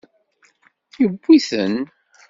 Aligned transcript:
Yewwi-ten. 0.99 1.75